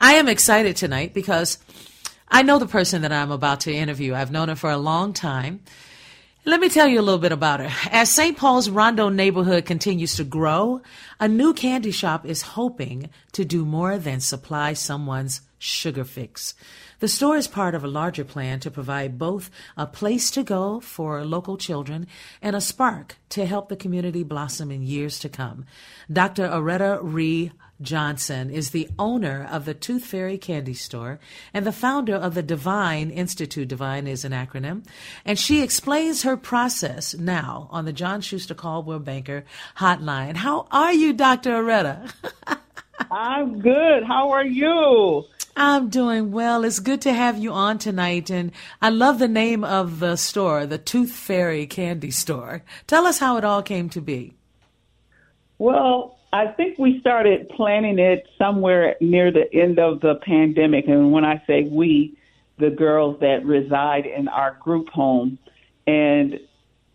I 0.00 0.14
am 0.14 0.28
excited 0.28 0.76
tonight 0.76 1.12
because 1.12 1.58
I 2.28 2.42
know 2.42 2.60
the 2.60 2.66
person 2.66 3.02
that 3.02 3.10
I'm 3.10 3.32
about 3.32 3.60
to 3.60 3.74
interview. 3.74 4.14
I've 4.14 4.30
known 4.30 4.48
her 4.48 4.54
for 4.54 4.70
a 4.70 4.76
long 4.76 5.12
time. 5.12 5.60
Let 6.44 6.60
me 6.60 6.68
tell 6.68 6.86
you 6.86 7.00
a 7.00 7.02
little 7.02 7.18
bit 7.18 7.32
about 7.32 7.58
her. 7.58 7.70
As 7.90 8.08
St. 8.08 8.36
Paul's 8.36 8.70
Rondo 8.70 9.08
neighborhood 9.08 9.66
continues 9.66 10.14
to 10.16 10.24
grow, 10.24 10.82
a 11.18 11.26
new 11.26 11.52
candy 11.52 11.90
shop 11.90 12.24
is 12.24 12.42
hoping 12.42 13.10
to 13.32 13.44
do 13.44 13.64
more 13.64 13.98
than 13.98 14.20
supply 14.20 14.72
someone's 14.72 15.40
sugar 15.58 16.04
fix. 16.04 16.54
The 17.00 17.08
store 17.08 17.36
is 17.36 17.48
part 17.48 17.74
of 17.74 17.82
a 17.82 17.88
larger 17.88 18.24
plan 18.24 18.60
to 18.60 18.70
provide 18.70 19.18
both 19.18 19.50
a 19.76 19.86
place 19.86 20.30
to 20.30 20.44
go 20.44 20.78
for 20.78 21.24
local 21.24 21.56
children 21.56 22.06
and 22.40 22.54
a 22.54 22.60
spark 22.60 23.16
to 23.30 23.46
help 23.46 23.68
the 23.68 23.76
community 23.76 24.22
blossom 24.22 24.70
in 24.70 24.82
years 24.82 25.18
to 25.20 25.28
come. 25.28 25.66
Dr. 26.10 26.48
Aretta 26.48 27.00
Rie 27.02 27.50
Johnson 27.80 28.50
is 28.50 28.70
the 28.70 28.88
owner 28.98 29.46
of 29.50 29.64
the 29.64 29.74
Tooth 29.74 30.04
Fairy 30.04 30.38
Candy 30.38 30.74
Store 30.74 31.20
and 31.54 31.64
the 31.64 31.72
founder 31.72 32.14
of 32.14 32.34
the 32.34 32.42
Divine 32.42 33.10
Institute. 33.10 33.68
Divine 33.68 34.06
is 34.06 34.24
an 34.24 34.32
acronym. 34.32 34.84
And 35.24 35.38
she 35.38 35.62
explains 35.62 36.22
her 36.22 36.36
process 36.36 37.14
now 37.14 37.68
on 37.70 37.84
the 37.84 37.92
John 37.92 38.20
Schuster 38.20 38.54
Coldwell 38.54 38.98
Banker 38.98 39.44
hotline. 39.76 40.36
How 40.36 40.66
are 40.70 40.92
you, 40.92 41.12
Dr. 41.12 41.50
Aretta? 41.50 42.12
I'm 43.10 43.60
good. 43.60 44.04
How 44.04 44.30
are 44.30 44.44
you? 44.44 45.24
I'm 45.56 45.88
doing 45.88 46.30
well. 46.30 46.64
It's 46.64 46.78
good 46.78 47.00
to 47.02 47.12
have 47.12 47.38
you 47.38 47.52
on 47.52 47.78
tonight. 47.78 48.30
And 48.30 48.52
I 48.80 48.90
love 48.90 49.18
the 49.18 49.28
name 49.28 49.64
of 49.64 50.00
the 50.00 50.16
store, 50.16 50.66
the 50.66 50.78
Tooth 50.78 51.10
Fairy 51.10 51.66
Candy 51.66 52.10
Store. 52.10 52.62
Tell 52.86 53.06
us 53.06 53.18
how 53.18 53.36
it 53.36 53.44
all 53.44 53.62
came 53.62 53.88
to 53.90 54.00
be. 54.00 54.34
Well, 55.58 56.17
I 56.32 56.46
think 56.48 56.78
we 56.78 57.00
started 57.00 57.48
planning 57.48 57.98
it 57.98 58.28
somewhere 58.36 58.96
near 59.00 59.30
the 59.30 59.52
end 59.54 59.78
of 59.78 60.00
the 60.00 60.16
pandemic. 60.16 60.86
And 60.86 61.10
when 61.10 61.24
I 61.24 61.42
say 61.46 61.62
we, 61.62 62.18
the 62.58 62.70
girls 62.70 63.20
that 63.20 63.44
reside 63.44 64.04
in 64.04 64.28
our 64.28 64.58
group 64.60 64.88
home. 64.90 65.38
And 65.86 66.40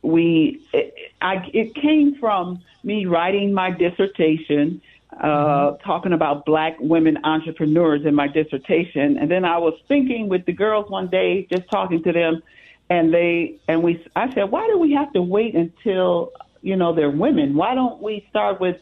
we, 0.02 0.61
it, 0.73 0.94
I, 1.21 1.49
it 1.54 1.73
came 1.73 2.16
from 2.20 2.61
me 2.83 3.05
writing 3.05 3.54
my 3.54 3.71
dissertation, 3.71 4.82
uh, 5.20 5.26
mm-hmm. 5.26 5.83
talking 5.83 6.14
about 6.14 6.45
black 6.45 6.76
women 6.80 7.17
entrepreneurs 7.23 8.05
in 8.05 8.14
my 8.14 8.27
dissertation. 8.27 9.17
And 9.17 9.32
then 9.32 9.45
I 9.45 9.58
was 9.58 9.73
thinking 9.88 10.27
with 10.27 10.45
the 10.45 10.54
girls 10.54 10.89
one 10.89 11.08
day, 11.08 11.48
just 11.50 11.70
talking 11.71 12.04
to 12.04 12.11
them, 12.11 12.44
and 12.89 13.14
they, 13.14 13.55
and 13.67 13.82
we, 13.82 14.05
I 14.15 14.32
said, 14.33 14.52
why 14.52 14.67
do 14.67 14.77
we 14.77 14.92
have 14.94 15.14
to 15.14 15.21
wait 15.21 15.55
until, 15.55 16.33
you 16.61 16.76
know, 16.76 16.94
they're 16.94 17.10
women? 17.10 17.55
Why 17.55 17.73
don't 17.73 18.02
we 18.02 18.27
start 18.30 18.60
with 18.60 18.77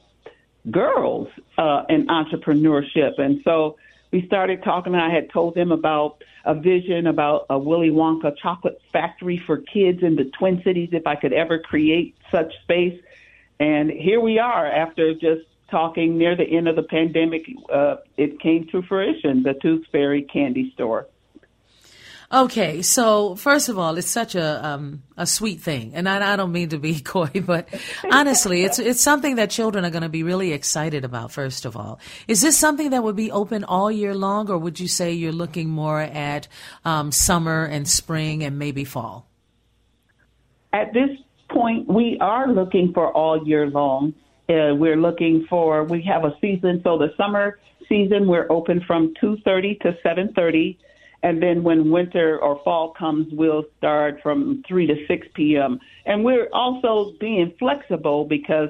girls 0.69 1.27
uh, 1.57 1.83
in 1.89 2.07
entrepreneurship. 2.07 3.19
And 3.19 3.41
so 3.43 3.77
we 4.11 4.25
started 4.27 4.63
talking, 4.63 4.93
and 4.93 5.01
I 5.01 5.09
had 5.09 5.29
told 5.29 5.55
them 5.55 5.71
about 5.71 6.23
a 6.43 6.53
vision 6.53 7.07
about 7.07 7.45
a 7.49 7.57
Willy 7.57 7.89
Wonka 7.89 8.35
chocolate 8.37 8.81
factory 8.91 9.37
for 9.37 9.57
kids 9.57 10.03
in 10.03 10.15
the 10.15 10.25
Twin 10.25 10.61
Cities 10.63 10.89
if 10.91 11.07
I 11.07 11.15
could 11.15 11.33
ever 11.33 11.59
create 11.59 12.15
such 12.31 12.53
space. 12.63 12.99
And 13.59 13.91
here 13.91 14.19
we 14.19 14.39
are 14.39 14.65
after 14.65 15.13
just 15.13 15.43
talking 15.69 16.17
near 16.17 16.35
the 16.35 16.43
end 16.43 16.67
of 16.67 16.75
the 16.75 16.83
pandemic. 16.83 17.43
Uh, 17.71 17.97
it 18.17 18.39
came 18.39 18.67
to 18.67 18.81
fruition 18.81 19.43
the 19.43 19.53
Tooth 19.53 19.85
Fairy 19.91 20.23
Candy 20.23 20.71
Store. 20.73 21.07
Okay, 22.33 22.81
so 22.81 23.35
first 23.35 23.67
of 23.67 23.77
all, 23.77 23.97
it's 23.97 24.09
such 24.09 24.35
a 24.35 24.65
um, 24.65 25.03
a 25.17 25.27
sweet 25.27 25.59
thing, 25.59 25.91
and 25.95 26.07
I, 26.07 26.33
I, 26.33 26.35
don't 26.37 26.53
mean 26.53 26.69
to 26.69 26.79
be 26.79 26.99
coy, 27.01 27.29
but 27.45 27.67
honestly, 28.09 28.63
it's 28.63 28.79
it's 28.79 29.01
something 29.01 29.35
that 29.35 29.49
children 29.49 29.83
are 29.83 29.89
going 29.89 30.03
to 30.03 30.09
be 30.09 30.23
really 30.23 30.53
excited 30.53 31.03
about. 31.03 31.33
First 31.33 31.65
of 31.65 31.75
all, 31.75 31.99
is 32.29 32.41
this 32.41 32.57
something 32.57 32.91
that 32.91 33.03
would 33.03 33.17
be 33.17 33.31
open 33.31 33.65
all 33.65 33.91
year 33.91 34.15
long, 34.15 34.49
or 34.49 34.57
would 34.57 34.79
you 34.79 34.87
say 34.87 35.11
you're 35.11 35.33
looking 35.33 35.69
more 35.69 35.99
at 35.99 36.47
um, 36.85 37.11
summer 37.11 37.65
and 37.65 37.85
spring 37.85 38.43
and 38.43 38.57
maybe 38.57 38.85
fall? 38.85 39.27
At 40.71 40.93
this 40.93 41.09
point, 41.49 41.89
we 41.89 42.17
are 42.21 42.47
looking 42.47 42.93
for 42.93 43.11
all 43.11 43.45
year 43.45 43.69
long. 43.69 44.13
Uh, 44.47 44.73
we're 44.75 44.95
looking 44.95 45.45
for 45.49 45.83
we 45.83 46.01
have 46.03 46.23
a 46.23 46.33
season, 46.39 46.79
so 46.81 46.97
the 46.97 47.13
summer 47.17 47.59
season 47.89 48.25
we're 48.25 48.49
open 48.49 48.79
from 48.87 49.13
two 49.19 49.35
thirty 49.43 49.75
to 49.81 49.97
seven 50.01 50.31
thirty 50.33 50.79
and 51.23 51.41
then 51.41 51.63
when 51.63 51.91
winter 51.91 52.39
or 52.39 52.59
fall 52.63 52.93
comes, 52.93 53.31
we'll 53.31 53.65
start 53.77 54.21
from 54.23 54.63
3 54.67 54.87
to 54.87 55.07
6 55.07 55.27
p.m. 55.33 55.79
And 56.05 56.23
we're 56.23 56.49
also 56.51 57.13
being 57.19 57.53
flexible 57.59 58.25
because 58.25 58.69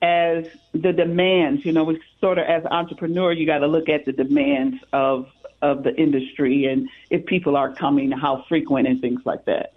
as 0.00 0.46
the 0.72 0.92
demands, 0.92 1.64
you 1.64 1.72
know, 1.72 1.84
we 1.84 2.00
sort 2.20 2.38
of 2.38 2.46
as 2.46 2.64
entrepreneur, 2.66 3.32
you 3.32 3.46
got 3.46 3.58
to 3.58 3.68
look 3.68 3.88
at 3.88 4.04
the 4.04 4.12
demands 4.12 4.82
of 4.92 5.28
of 5.62 5.84
the 5.84 5.94
industry 5.94 6.66
and 6.66 6.88
if 7.08 7.24
people 7.24 7.56
are 7.56 7.72
coming, 7.72 8.10
how 8.10 8.44
frequent 8.48 8.88
and 8.88 9.00
things 9.00 9.20
like 9.24 9.44
that. 9.44 9.72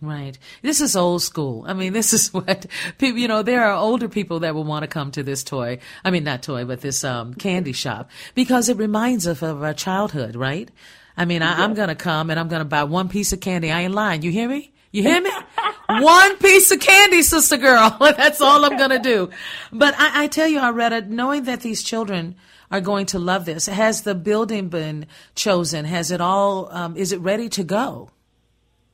Right. 0.00 0.38
This 0.62 0.80
is 0.80 0.94
old 0.94 1.22
school. 1.22 1.64
I 1.66 1.74
mean, 1.74 1.92
this 1.92 2.14
is 2.14 2.32
what 2.32 2.66
people, 2.96 3.18
you 3.18 3.28
know, 3.28 3.42
there 3.42 3.64
are 3.64 3.74
older 3.74 4.08
people 4.08 4.40
that 4.40 4.54
will 4.54 4.64
want 4.64 4.82
to 4.82 4.88
come 4.88 5.10
to 5.12 5.22
this 5.22 5.44
toy. 5.44 5.78
I 6.04 6.10
mean, 6.10 6.24
not 6.24 6.42
toy, 6.42 6.64
but 6.64 6.80
this 6.80 7.04
um, 7.04 7.34
candy 7.34 7.72
shop 7.72 8.10
because 8.34 8.70
it 8.70 8.78
reminds 8.78 9.26
us 9.26 9.42
of 9.42 9.62
our 9.62 9.74
childhood, 9.74 10.36
right? 10.36 10.70
I 11.16 11.24
mean, 11.24 11.42
I, 11.42 11.64
am 11.64 11.74
going 11.74 11.88
to 11.88 11.94
come 11.94 12.30
and 12.30 12.38
I'm 12.38 12.48
going 12.48 12.60
to 12.60 12.66
buy 12.66 12.84
one 12.84 13.08
piece 13.08 13.32
of 13.32 13.40
candy. 13.40 13.70
I 13.70 13.82
ain't 13.82 13.94
lying. 13.94 14.22
You 14.22 14.30
hear 14.30 14.48
me? 14.48 14.72
You 14.92 15.02
hear 15.02 15.20
me? 15.20 15.30
one 15.88 16.36
piece 16.38 16.70
of 16.70 16.80
candy, 16.80 17.22
sister 17.22 17.56
girl. 17.56 17.96
That's 18.00 18.40
all 18.40 18.64
I'm 18.64 18.76
going 18.76 18.90
to 18.90 18.98
do. 18.98 19.30
But 19.72 19.94
I, 19.98 20.24
I 20.24 20.26
tell 20.26 20.48
you, 20.48 20.60
Aretta, 20.60 21.06
knowing 21.06 21.44
that 21.44 21.60
these 21.60 21.82
children 21.82 22.36
are 22.70 22.80
going 22.80 23.06
to 23.06 23.18
love 23.18 23.44
this, 23.44 23.66
has 23.66 24.02
the 24.02 24.14
building 24.14 24.68
been 24.68 25.06
chosen? 25.34 25.84
Has 25.84 26.10
it 26.10 26.20
all, 26.20 26.68
um, 26.72 26.96
is 26.96 27.12
it 27.12 27.20
ready 27.20 27.48
to 27.50 27.64
go? 27.64 28.10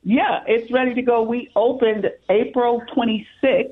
Yeah, 0.03 0.43
it's 0.47 0.71
ready 0.71 0.93
to 0.95 1.01
go. 1.01 1.23
We 1.23 1.49
opened 1.55 2.09
April 2.29 2.83
26th 2.95 3.71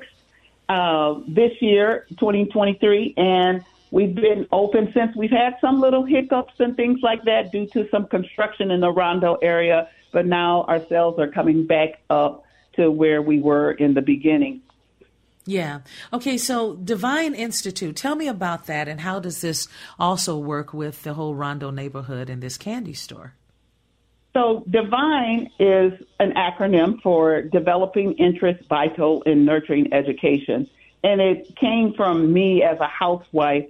uh, 0.68 1.20
this 1.28 1.52
year, 1.60 2.06
2023, 2.10 3.14
and 3.16 3.64
We've 3.92 4.14
been 4.14 4.46
open 4.52 4.90
since 4.94 5.14
we've 5.14 5.30
had 5.30 5.56
some 5.60 5.78
little 5.78 6.02
hiccups 6.02 6.54
and 6.58 6.74
things 6.74 7.00
like 7.02 7.24
that 7.24 7.52
due 7.52 7.66
to 7.74 7.86
some 7.90 8.06
construction 8.06 8.70
in 8.70 8.80
the 8.80 8.90
Rondo 8.90 9.34
area, 9.42 9.90
but 10.12 10.24
now 10.24 10.62
our 10.62 10.84
sales 10.86 11.18
are 11.18 11.28
coming 11.28 11.66
back 11.66 12.00
up 12.08 12.42
to 12.76 12.90
where 12.90 13.20
we 13.20 13.38
were 13.38 13.72
in 13.72 13.92
the 13.92 14.00
beginning. 14.00 14.62
Yeah. 15.44 15.80
Okay, 16.10 16.38
so 16.38 16.74
Divine 16.76 17.34
Institute, 17.34 17.94
tell 17.94 18.16
me 18.16 18.28
about 18.28 18.66
that 18.66 18.88
and 18.88 18.98
how 18.98 19.20
does 19.20 19.42
this 19.42 19.68
also 19.98 20.38
work 20.38 20.72
with 20.72 21.02
the 21.02 21.12
whole 21.12 21.34
Rondo 21.34 21.70
neighborhood 21.70 22.30
and 22.30 22.42
this 22.42 22.56
candy 22.56 22.94
store? 22.94 23.34
So, 24.32 24.64
Divine 24.70 25.50
is 25.58 25.92
an 26.18 26.32
acronym 26.32 27.02
for 27.02 27.42
Developing 27.42 28.14
Interest, 28.14 28.66
Vital, 28.66 29.22
and 29.26 29.44
Nurturing 29.44 29.92
Education. 29.92 30.66
And 31.04 31.20
it 31.20 31.54
came 31.56 31.92
from 31.92 32.32
me 32.32 32.62
as 32.62 32.80
a 32.80 32.86
housewife 32.86 33.66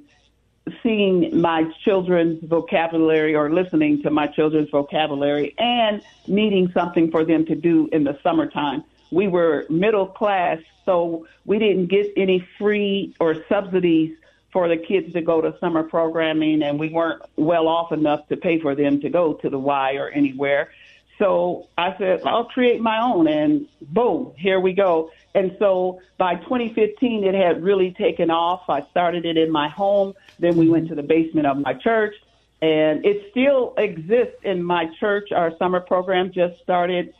seeing 0.82 1.40
my 1.40 1.64
children's 1.84 2.42
vocabulary 2.44 3.34
or 3.34 3.52
listening 3.52 4.02
to 4.02 4.10
my 4.10 4.26
children's 4.26 4.70
vocabulary 4.70 5.54
and 5.58 6.02
needing 6.26 6.70
something 6.72 7.10
for 7.10 7.24
them 7.24 7.44
to 7.46 7.54
do 7.54 7.88
in 7.92 8.04
the 8.04 8.18
summertime. 8.22 8.84
We 9.10 9.28
were 9.28 9.66
middle 9.68 10.06
class, 10.06 10.58
so 10.84 11.26
we 11.44 11.58
didn't 11.58 11.86
get 11.86 12.12
any 12.16 12.46
free 12.58 13.14
or 13.20 13.44
subsidies 13.48 14.16
for 14.52 14.68
the 14.68 14.76
kids 14.76 15.12
to 15.14 15.22
go 15.22 15.40
to 15.40 15.56
summer 15.58 15.82
programming, 15.82 16.62
and 16.62 16.78
we 16.78 16.90
weren't 16.90 17.22
well 17.36 17.68
off 17.68 17.90
enough 17.90 18.28
to 18.28 18.36
pay 18.36 18.60
for 18.60 18.74
them 18.74 19.00
to 19.00 19.08
go 19.08 19.34
to 19.34 19.48
the 19.48 19.58
Y 19.58 19.94
or 19.94 20.10
anywhere. 20.10 20.70
So 21.18 21.68
I 21.78 21.96
said, 21.98 22.22
I'll 22.24 22.46
create 22.46 22.80
my 22.80 23.00
own, 23.00 23.28
and 23.28 23.68
boom, 23.80 24.32
here 24.36 24.58
we 24.58 24.72
go. 24.72 25.10
And 25.34 25.56
so 25.58 26.00
by 26.18 26.36
2015, 26.36 27.24
it 27.24 27.34
had 27.34 27.62
really 27.62 27.92
taken 27.92 28.30
off. 28.30 28.62
I 28.68 28.82
started 28.90 29.24
it 29.24 29.36
in 29.36 29.50
my 29.50 29.68
home, 29.68 30.14
then 30.38 30.56
we 30.56 30.68
went 30.68 30.88
to 30.88 30.94
the 30.94 31.02
basement 31.02 31.46
of 31.46 31.58
my 31.58 31.74
church, 31.74 32.14
and 32.60 33.04
it 33.04 33.30
still 33.30 33.74
exists 33.76 34.36
in 34.42 34.62
my 34.62 34.86
church. 34.98 35.32
Our 35.32 35.56
summer 35.58 35.80
program 35.80 36.32
just 36.32 36.60
started 36.62 37.14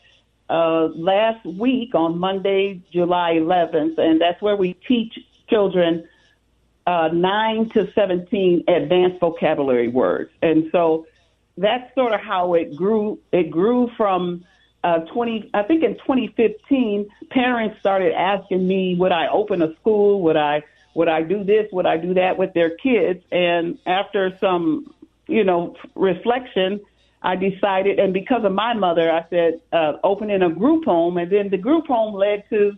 uh, 0.48 0.88
last 0.94 1.44
week 1.44 1.94
on 1.94 2.18
Monday, 2.18 2.82
July 2.92 3.34
11th, 3.34 3.98
and 3.98 4.20
that's 4.20 4.40
where 4.42 4.56
we 4.56 4.74
teach 4.74 5.18
children 5.48 6.08
uh, 6.86 7.08
9 7.12 7.68
to 7.70 7.92
17 7.92 8.64
advanced 8.68 9.20
vocabulary 9.20 9.88
words. 9.88 10.30
And 10.42 10.68
so 10.72 11.06
that's 11.56 11.94
sort 11.94 12.12
of 12.12 12.20
how 12.20 12.54
it 12.54 12.76
grew. 12.76 13.18
It 13.32 13.50
grew 13.50 13.90
from 13.96 14.44
uh, 14.84 15.00
20, 15.12 15.50
I 15.54 15.62
think 15.62 15.84
in 15.84 15.94
2015, 15.94 17.08
parents 17.30 17.78
started 17.80 18.12
asking 18.12 18.66
me, 18.66 18.96
would 18.98 19.12
I 19.12 19.28
open 19.28 19.62
a 19.62 19.74
school? 19.76 20.22
Would 20.22 20.36
I, 20.36 20.62
would 20.94 21.08
I 21.08 21.22
do 21.22 21.44
this? 21.44 21.66
Would 21.72 21.86
I 21.86 21.98
do 21.98 22.14
that 22.14 22.36
with 22.36 22.52
their 22.54 22.76
kids? 22.76 23.24
And 23.30 23.78
after 23.86 24.36
some, 24.40 24.92
you 25.28 25.44
know, 25.44 25.76
reflection, 25.94 26.80
I 27.22 27.36
decided, 27.36 28.00
and 28.00 28.12
because 28.12 28.44
of 28.44 28.52
my 28.52 28.74
mother, 28.74 29.10
I 29.10 29.24
said, 29.30 29.60
uh, 29.72 29.92
opening 30.02 30.42
a 30.42 30.50
group 30.50 30.84
home. 30.84 31.16
And 31.16 31.30
then 31.30 31.50
the 31.50 31.58
group 31.58 31.86
home 31.86 32.14
led 32.14 32.44
to 32.50 32.76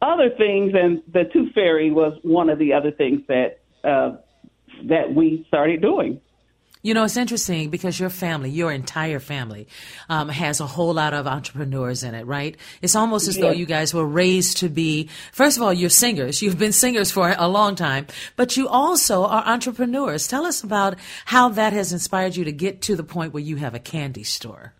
other 0.00 0.30
things. 0.30 0.72
And 0.74 1.02
the 1.12 1.24
Tooth 1.24 1.52
Fairy 1.52 1.90
was 1.90 2.18
one 2.22 2.48
of 2.48 2.58
the 2.58 2.72
other 2.72 2.90
things 2.90 3.20
that, 3.28 3.60
uh, 3.82 4.16
that 4.84 5.14
we 5.14 5.44
started 5.48 5.82
doing. 5.82 6.20
You 6.84 6.92
know, 6.92 7.04
it's 7.04 7.16
interesting 7.16 7.70
because 7.70 7.98
your 7.98 8.10
family, 8.10 8.50
your 8.50 8.70
entire 8.70 9.18
family, 9.18 9.68
um, 10.10 10.28
has 10.28 10.60
a 10.60 10.66
whole 10.66 10.92
lot 10.92 11.14
of 11.14 11.26
entrepreneurs 11.26 12.02
in 12.02 12.14
it, 12.14 12.26
right? 12.26 12.58
It's 12.82 12.94
almost 12.94 13.26
as 13.26 13.38
yes. 13.38 13.42
though 13.42 13.52
you 13.52 13.64
guys 13.64 13.94
were 13.94 14.04
raised 14.04 14.58
to 14.58 14.68
be, 14.68 15.08
first 15.32 15.56
of 15.56 15.62
all, 15.62 15.72
you're 15.72 15.88
singers. 15.88 16.42
You've 16.42 16.58
been 16.58 16.72
singers 16.72 17.10
for 17.10 17.34
a 17.38 17.48
long 17.48 17.74
time, 17.74 18.06
but 18.36 18.58
you 18.58 18.68
also 18.68 19.24
are 19.24 19.42
entrepreneurs. 19.46 20.28
Tell 20.28 20.44
us 20.44 20.62
about 20.62 20.98
how 21.24 21.48
that 21.48 21.72
has 21.72 21.90
inspired 21.90 22.36
you 22.36 22.44
to 22.44 22.52
get 22.52 22.82
to 22.82 22.96
the 22.96 23.02
point 23.02 23.32
where 23.32 23.42
you 23.42 23.56
have 23.56 23.74
a 23.74 23.78
candy 23.78 24.22
store. 24.22 24.74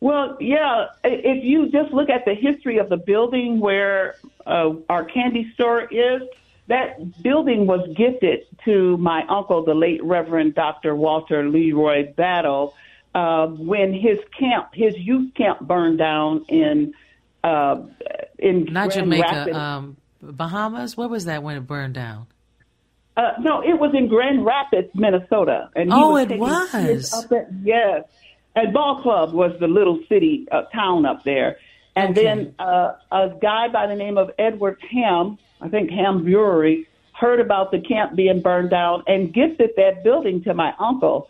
Well, 0.00 0.38
yeah, 0.40 0.86
if 1.04 1.44
you 1.44 1.68
just 1.68 1.92
look 1.92 2.08
at 2.08 2.24
the 2.24 2.34
history 2.34 2.78
of 2.78 2.88
the 2.88 2.96
building 2.96 3.60
where 3.60 4.14
uh, 4.46 4.70
our 4.88 5.04
candy 5.04 5.50
store 5.52 5.82
is, 5.82 6.22
that 6.68 7.22
building 7.22 7.66
was 7.66 7.86
gifted 7.96 8.46
to 8.64 8.96
my 8.98 9.24
uncle, 9.28 9.64
the 9.64 9.74
late 9.74 10.02
Reverend 10.04 10.54
Dr. 10.54 10.94
Walter 10.94 11.48
Leroy 11.48 12.12
Battle, 12.12 12.74
uh, 13.14 13.46
when 13.46 13.94
his 13.94 14.18
camp, 14.38 14.68
his 14.74 14.94
youth 14.96 15.34
camp, 15.34 15.60
burned 15.60 15.98
down 15.98 16.44
in 16.48 16.94
uh, 17.42 17.82
in 18.38 18.64
not 18.64 18.90
Grand 18.90 19.10
Jamaica, 19.10 19.58
um, 19.58 19.96
Bahamas. 20.20 20.96
What 20.96 21.10
was 21.10 21.24
that 21.24 21.42
when 21.42 21.56
it 21.56 21.66
burned 21.66 21.94
down? 21.94 22.26
Uh, 23.16 23.32
no, 23.40 23.62
it 23.62 23.78
was 23.78 23.94
in 23.94 24.08
Grand 24.08 24.44
Rapids, 24.44 24.90
Minnesota. 24.94 25.70
And 25.74 25.92
oh, 25.92 26.10
was 26.10 26.30
it 26.30 26.38
was. 26.38 27.14
Up 27.14 27.32
at, 27.32 27.48
yes, 27.62 28.04
and 28.54 28.72
Ball 28.72 29.00
Club 29.02 29.32
was 29.32 29.52
the 29.58 29.68
little 29.68 30.00
city 30.08 30.46
uh, 30.52 30.62
town 30.74 31.06
up 31.06 31.24
there. 31.24 31.58
And 31.96 32.16
okay. 32.16 32.24
then 32.24 32.54
uh, 32.58 32.92
a 33.10 33.30
guy 33.40 33.68
by 33.68 33.86
the 33.86 33.96
name 33.96 34.18
of 34.18 34.30
Edward 34.38 34.78
Hamm 34.90 35.38
I 35.60 35.68
think 35.68 35.90
Hamm 35.90 36.24
Brewery, 36.24 36.86
heard 37.18 37.40
about 37.40 37.70
the 37.72 37.80
camp 37.80 38.14
being 38.14 38.40
burned 38.40 38.70
down 38.70 39.02
and 39.06 39.32
gifted 39.32 39.70
that 39.76 40.04
building 40.04 40.42
to 40.44 40.54
my 40.54 40.72
uncle. 40.78 41.28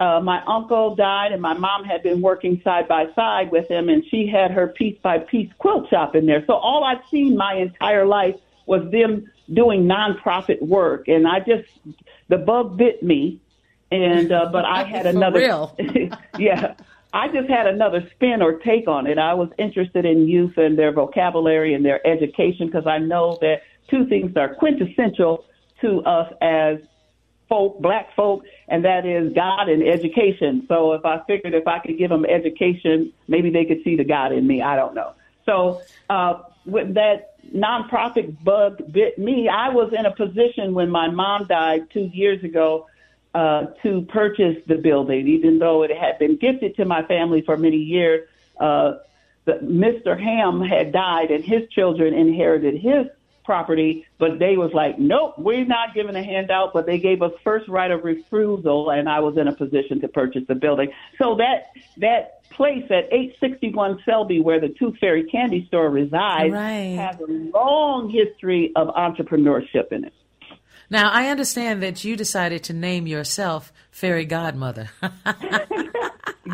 Uh, 0.00 0.20
my 0.20 0.42
uncle 0.46 0.94
died, 0.94 1.32
and 1.32 1.42
my 1.42 1.54
mom 1.54 1.84
had 1.84 2.02
been 2.02 2.20
working 2.20 2.60
side 2.62 2.86
by 2.86 3.06
side 3.14 3.50
with 3.50 3.68
him, 3.68 3.88
and 3.88 4.04
she 4.10 4.28
had 4.28 4.50
her 4.50 4.68
piece 4.68 4.96
by 5.02 5.18
piece 5.18 5.50
quilt 5.58 5.88
shop 5.88 6.14
in 6.14 6.26
there. 6.26 6.44
So 6.46 6.54
all 6.54 6.84
I've 6.84 7.04
seen 7.10 7.36
my 7.36 7.54
entire 7.54 8.06
life 8.06 8.36
was 8.66 8.88
them 8.92 9.30
doing 9.52 9.84
nonprofit 9.84 10.60
work, 10.60 11.08
and 11.08 11.26
I 11.26 11.40
just 11.40 11.68
the 12.28 12.38
bug 12.38 12.76
bit 12.76 13.02
me, 13.02 13.40
and 13.90 14.30
uh, 14.30 14.50
but 14.52 14.64
I 14.64 14.82
had 14.94 15.06
another 15.06 15.40
yeah. 16.38 16.74
I 17.12 17.28
just 17.28 17.48
had 17.48 17.66
another 17.66 18.06
spin 18.14 18.42
or 18.42 18.58
take 18.58 18.86
on 18.86 19.06
it. 19.06 19.18
I 19.18 19.34
was 19.34 19.48
interested 19.58 20.04
in 20.04 20.28
youth 20.28 20.58
and 20.58 20.78
their 20.78 20.92
vocabulary 20.92 21.74
and 21.74 21.84
their 21.84 22.06
education 22.06 22.66
because 22.66 22.86
I 22.86 22.98
know 22.98 23.38
that 23.40 23.62
two 23.88 24.06
things 24.06 24.36
are 24.36 24.54
quintessential 24.54 25.44
to 25.80 26.00
us 26.02 26.32
as 26.42 26.78
folk, 27.48 27.80
black 27.80 28.14
folk, 28.14 28.44
and 28.68 28.84
that 28.84 29.06
is 29.06 29.32
God 29.32 29.68
and 29.68 29.82
education. 29.82 30.66
So 30.68 30.92
if 30.92 31.04
I 31.04 31.22
figured 31.26 31.54
if 31.54 31.66
I 31.66 31.78
could 31.78 31.96
give 31.96 32.10
them 32.10 32.26
education, 32.26 33.12
maybe 33.26 33.50
they 33.50 33.64
could 33.64 33.82
see 33.84 33.96
the 33.96 34.04
God 34.04 34.32
in 34.32 34.46
me. 34.46 34.60
I 34.60 34.76
don't 34.76 34.94
know. 34.94 35.14
So 35.46 35.80
uh, 36.10 36.42
with 36.66 36.94
that 36.94 37.36
nonprofit 37.54 38.44
bug 38.44 38.92
bit 38.92 39.18
me, 39.18 39.48
I 39.48 39.70
was 39.70 39.92
in 39.98 40.04
a 40.04 40.14
position 40.14 40.74
when 40.74 40.90
my 40.90 41.08
mom 41.08 41.46
died 41.46 41.90
two 41.90 42.10
years 42.12 42.44
ago 42.44 42.86
uh, 43.34 43.66
to 43.82 44.02
purchase 44.02 44.56
the 44.66 44.76
building, 44.76 45.28
even 45.28 45.58
though 45.58 45.82
it 45.82 45.90
had 45.96 46.18
been 46.18 46.36
gifted 46.36 46.76
to 46.76 46.84
my 46.84 47.02
family 47.02 47.42
for 47.42 47.56
many 47.56 47.76
years. 47.76 48.26
Uh, 48.58 48.94
the, 49.44 49.54
Mr. 49.62 50.18
Hamm 50.18 50.60
had 50.60 50.92
died, 50.92 51.30
and 51.30 51.44
his 51.44 51.68
children 51.70 52.14
inherited 52.14 52.74
his 52.80 53.06
property, 53.44 54.06
but 54.18 54.38
they 54.38 54.58
was 54.58 54.74
like, 54.74 54.98
nope, 54.98 55.32
we're 55.38 55.64
not 55.64 55.94
giving 55.94 56.14
a 56.14 56.22
handout. 56.22 56.74
But 56.74 56.84
they 56.84 56.98
gave 56.98 57.22
us 57.22 57.32
first 57.42 57.66
right 57.66 57.90
of 57.90 58.04
refusal, 58.04 58.90
and 58.90 59.08
I 59.08 59.20
was 59.20 59.38
in 59.38 59.48
a 59.48 59.54
position 59.54 60.02
to 60.02 60.08
purchase 60.08 60.42
the 60.46 60.54
building. 60.54 60.92
So 61.16 61.36
that 61.36 61.72
that 61.96 62.44
place 62.50 62.84
at 62.90 63.10
861 63.10 64.02
Selby, 64.04 64.40
where 64.40 64.60
the 64.60 64.68
Tooth 64.68 64.98
Fairy 64.98 65.24
Candy 65.24 65.66
Store 65.66 65.88
resides, 65.88 66.52
right. 66.52 66.96
has 66.96 67.18
a 67.20 67.26
long 67.26 68.10
history 68.10 68.72
of 68.76 68.88
entrepreneurship 68.88 69.92
in 69.92 70.04
it. 70.04 70.12
Now, 70.90 71.10
I 71.10 71.28
understand 71.28 71.82
that 71.82 72.04
you 72.04 72.16
decided 72.16 72.64
to 72.64 72.72
name 72.72 73.06
yourself 73.06 73.72
Fairy 73.90 74.24
Godmother. 74.24 74.90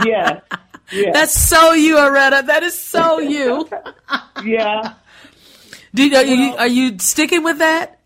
yeah. 0.05 0.41
Yeah. 0.93 1.11
That's 1.13 1.33
so 1.33 1.73
you, 1.73 1.97
Aretta. 1.97 2.47
That 2.47 2.63
is 2.63 2.79
so 2.79 3.19
you. 3.19 3.69
yeah. 4.45 4.95
Do, 5.95 6.15
are, 6.15 6.25
you, 6.25 6.57
are 6.57 6.69
you 6.69 6.99
sticking 6.99 7.45
with 7.45 7.59
that? 7.59 8.01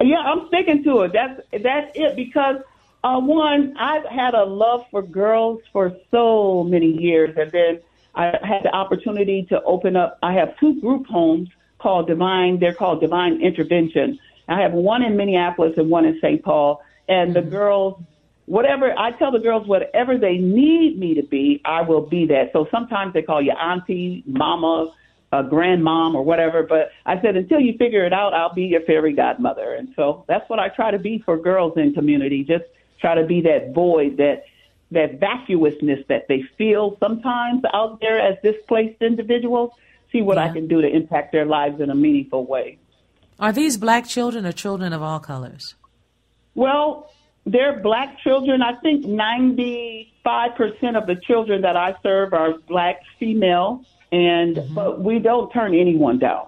Yeah, 0.00 0.18
I'm 0.18 0.48
sticking 0.48 0.82
to 0.84 1.02
it. 1.02 1.12
That's 1.12 1.40
that's 1.62 1.90
it 1.94 2.16
because 2.16 2.56
uh, 3.04 3.20
one, 3.20 3.76
I've 3.78 4.04
had 4.04 4.34
a 4.34 4.44
love 4.44 4.84
for 4.90 5.02
girls 5.02 5.60
for 5.72 5.96
so 6.10 6.64
many 6.64 6.88
years, 6.88 7.36
and 7.36 7.52
then 7.52 7.80
I 8.14 8.26
had 8.42 8.62
the 8.64 8.74
opportunity 8.74 9.46
to 9.50 9.62
open 9.62 9.96
up. 9.96 10.18
I 10.22 10.32
have 10.32 10.58
two 10.58 10.80
group 10.80 11.06
homes 11.06 11.48
called 11.78 12.08
Divine. 12.08 12.58
They're 12.58 12.74
called 12.74 13.00
Divine 13.00 13.40
Intervention. 13.40 14.18
I 14.48 14.60
have 14.60 14.72
one 14.72 15.02
in 15.02 15.16
Minneapolis 15.16 15.74
and 15.76 15.90
one 15.90 16.04
in 16.04 16.18
St. 16.20 16.42
Paul, 16.42 16.82
and 17.08 17.34
the 17.34 17.40
mm-hmm. 17.40 17.50
girls 17.50 18.02
whatever 18.46 18.96
I 18.96 19.10
tell 19.12 19.32
the 19.32 19.38
girls, 19.38 19.66
whatever 19.66 20.16
they 20.16 20.38
need 20.38 20.98
me 20.98 21.14
to 21.14 21.22
be, 21.22 21.60
I 21.64 21.82
will 21.82 22.02
be 22.02 22.26
that. 22.26 22.52
So 22.52 22.66
sometimes 22.70 23.12
they 23.12 23.22
call 23.22 23.42
you 23.42 23.52
auntie, 23.52 24.22
mama, 24.26 24.92
a 25.32 25.42
grandmom 25.42 26.14
or 26.14 26.24
whatever. 26.24 26.62
But 26.62 26.90
I 27.04 27.20
said, 27.20 27.36
until 27.36 27.60
you 27.60 27.76
figure 27.76 28.04
it 28.06 28.12
out, 28.12 28.32
I'll 28.32 28.54
be 28.54 28.64
your 28.64 28.80
fairy 28.82 29.12
godmother. 29.12 29.74
And 29.74 29.92
so 29.96 30.24
that's 30.28 30.48
what 30.48 30.58
I 30.58 30.68
try 30.68 30.92
to 30.92 30.98
be 30.98 31.18
for 31.18 31.36
girls 31.36 31.76
in 31.76 31.92
community. 31.92 32.44
Just 32.44 32.64
try 33.00 33.14
to 33.14 33.26
be 33.26 33.42
that 33.42 33.74
void, 33.74 34.16
that 34.16 34.44
that 34.92 35.18
vacuousness 35.18 36.06
that 36.08 36.28
they 36.28 36.44
feel 36.56 36.96
sometimes 37.00 37.64
out 37.74 38.00
there 38.00 38.20
as 38.20 38.38
displaced 38.44 39.02
individuals. 39.02 39.72
See 40.12 40.22
what 40.22 40.36
yeah. 40.36 40.44
I 40.44 40.48
can 40.50 40.68
do 40.68 40.80
to 40.80 40.88
impact 40.88 41.32
their 41.32 41.44
lives 41.44 41.80
in 41.80 41.90
a 41.90 41.94
meaningful 41.94 42.46
way. 42.46 42.78
Are 43.38 43.52
these 43.52 43.76
black 43.76 44.06
children 44.06 44.46
or 44.46 44.52
children 44.52 44.92
of 44.92 45.02
all 45.02 45.20
colors? 45.20 45.74
Well, 46.54 47.10
they're 47.44 47.80
black 47.80 48.18
children. 48.20 48.62
I 48.62 48.74
think 48.76 49.04
95% 49.04 50.08
of 50.96 51.06
the 51.06 51.16
children 51.26 51.62
that 51.62 51.76
I 51.76 51.94
serve 52.02 52.32
are 52.32 52.54
black 52.66 53.02
female 53.18 53.84
and 54.12 54.56
mm-hmm. 54.56 54.74
but 54.74 55.00
we 55.00 55.18
don't 55.18 55.52
turn 55.52 55.74
anyone 55.74 56.18
down. 56.18 56.46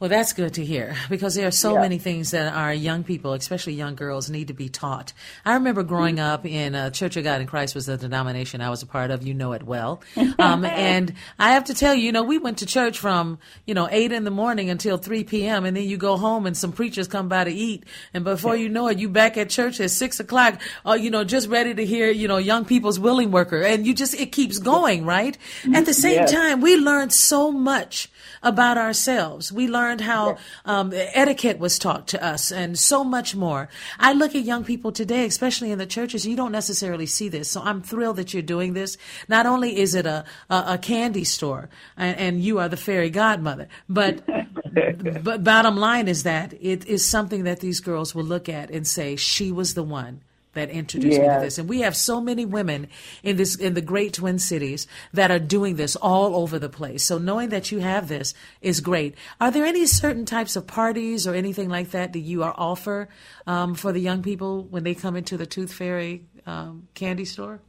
Well, 0.00 0.08
that's 0.08 0.32
good 0.32 0.54
to 0.54 0.64
hear 0.64 0.94
because 1.10 1.34
there 1.34 1.48
are 1.48 1.50
so 1.50 1.74
yeah. 1.74 1.80
many 1.80 1.98
things 1.98 2.30
that 2.30 2.54
our 2.54 2.72
young 2.72 3.02
people, 3.02 3.32
especially 3.32 3.72
young 3.72 3.96
girls, 3.96 4.30
need 4.30 4.46
to 4.46 4.54
be 4.54 4.68
taught. 4.68 5.12
I 5.44 5.54
remember 5.54 5.82
growing 5.82 6.16
mm-hmm. 6.16 6.34
up 6.34 6.46
in 6.46 6.76
uh, 6.76 6.90
Church 6.90 7.16
of 7.16 7.24
God 7.24 7.40
in 7.40 7.48
Christ 7.48 7.74
was 7.74 7.86
the 7.86 7.96
denomination 7.96 8.60
I 8.60 8.70
was 8.70 8.80
a 8.80 8.86
part 8.86 9.10
of. 9.10 9.26
You 9.26 9.34
know 9.34 9.52
it 9.52 9.64
well. 9.64 10.00
Um, 10.38 10.64
and 10.64 11.14
I 11.38 11.52
have 11.52 11.64
to 11.64 11.74
tell 11.74 11.94
you, 11.94 12.04
you 12.04 12.12
know, 12.12 12.22
we 12.22 12.38
went 12.38 12.58
to 12.58 12.66
church 12.66 12.98
from, 12.98 13.38
you 13.66 13.74
know, 13.74 13.88
8 13.90 14.12
in 14.12 14.22
the 14.22 14.30
morning 14.30 14.70
until 14.70 14.96
3 14.96 15.24
p.m. 15.24 15.64
And 15.64 15.76
then 15.76 15.84
you 15.84 15.96
go 15.96 16.16
home 16.16 16.46
and 16.46 16.56
some 16.56 16.70
preachers 16.70 17.08
come 17.08 17.28
by 17.28 17.44
to 17.44 17.50
eat. 17.50 17.84
And 18.14 18.22
before 18.22 18.54
you 18.54 18.68
know 18.68 18.86
it, 18.86 18.98
you 18.98 19.08
back 19.08 19.36
at 19.36 19.50
church 19.50 19.80
at 19.80 19.90
6 19.90 20.20
o'clock, 20.20 20.60
uh, 20.86 20.92
you 20.92 21.10
know, 21.10 21.24
just 21.24 21.48
ready 21.48 21.74
to 21.74 21.84
hear, 21.84 22.08
you 22.10 22.28
know, 22.28 22.36
young 22.36 22.64
people's 22.64 23.00
willing 23.00 23.32
worker. 23.32 23.60
And 23.62 23.84
you 23.84 23.94
just, 23.94 24.14
it 24.14 24.30
keeps 24.30 24.58
going, 24.58 25.04
right? 25.04 25.36
At 25.74 25.86
the 25.86 25.94
same 25.94 26.14
yes. 26.14 26.32
time, 26.32 26.60
we 26.60 26.76
learned 26.76 27.12
so 27.12 27.50
much 27.50 28.08
about 28.42 28.78
ourselves. 28.78 29.50
We 29.50 29.66
learned 29.66 29.87
learned 29.88 30.00
how 30.02 30.36
um, 30.66 30.92
etiquette 30.94 31.58
was 31.58 31.78
taught 31.78 32.08
to 32.08 32.22
us, 32.22 32.52
and 32.52 32.78
so 32.78 33.02
much 33.02 33.34
more. 33.34 33.68
I 33.98 34.12
look 34.12 34.34
at 34.34 34.42
young 34.42 34.64
people 34.64 34.92
today, 34.92 35.24
especially 35.24 35.70
in 35.70 35.78
the 35.78 35.86
churches. 35.86 36.26
You 36.26 36.36
don't 36.36 36.52
necessarily 36.52 37.06
see 37.06 37.28
this, 37.28 37.50
so 37.50 37.62
I'm 37.62 37.80
thrilled 37.80 38.16
that 38.16 38.34
you're 38.34 38.42
doing 38.42 38.74
this. 38.74 38.98
Not 39.28 39.46
only 39.46 39.78
is 39.78 39.94
it 39.94 40.04
a 40.04 40.24
a, 40.50 40.64
a 40.74 40.78
candy 40.78 41.24
store, 41.24 41.70
and, 41.96 42.18
and 42.18 42.40
you 42.42 42.58
are 42.58 42.68
the 42.68 42.76
fairy 42.76 43.10
godmother, 43.10 43.68
but 43.88 44.22
but 45.24 45.42
bottom 45.42 45.76
line 45.76 46.08
is 46.08 46.22
that 46.24 46.52
it 46.60 46.86
is 46.86 47.04
something 47.04 47.44
that 47.44 47.60
these 47.60 47.80
girls 47.80 48.14
will 48.14 48.24
look 48.24 48.48
at 48.48 48.70
and 48.70 48.86
say, 48.86 49.16
"She 49.16 49.50
was 49.50 49.72
the 49.74 49.82
one." 49.82 50.20
That 50.58 50.70
introduced 50.70 51.18
me 51.18 51.26
to 51.26 51.40
this. 51.40 51.58
And 51.58 51.68
we 51.68 51.80
have 51.80 51.96
so 51.96 52.20
many 52.20 52.44
women 52.44 52.88
in 53.22 53.36
this 53.36 53.56
in 53.56 53.74
the 53.74 53.80
great 53.80 54.14
twin 54.14 54.38
cities 54.38 54.86
that 55.12 55.30
are 55.30 55.38
doing 55.38 55.76
this 55.76 55.96
all 55.96 56.36
over 56.36 56.58
the 56.58 56.68
place. 56.68 57.04
So 57.04 57.18
knowing 57.18 57.48
that 57.50 57.72
you 57.72 57.78
have 57.78 58.08
this 58.08 58.34
is 58.60 58.80
great. 58.80 59.14
Are 59.40 59.50
there 59.50 59.64
any 59.64 59.86
certain 59.86 60.24
types 60.24 60.56
of 60.56 60.66
parties 60.66 61.26
or 61.26 61.34
anything 61.34 61.68
like 61.68 61.90
that 61.90 62.12
that 62.12 62.20
you 62.20 62.42
are 62.42 62.54
offer 62.56 63.08
um, 63.46 63.74
for 63.74 63.92
the 63.92 64.00
young 64.00 64.22
people 64.22 64.64
when 64.64 64.84
they 64.84 64.94
come 64.94 65.16
into 65.16 65.36
the 65.36 65.46
Tooth 65.46 65.72
Fairy 65.72 66.24
um, 66.46 66.88
candy 66.94 67.24
store? 67.24 67.60